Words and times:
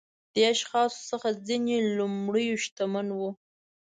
دې 0.33 0.43
اشخاصو 0.53 0.99
څخه 1.11 1.29
ځینې 1.47 1.75
لومړيو 1.97 2.55
شتمن 2.63 3.07
وو. 3.17 3.29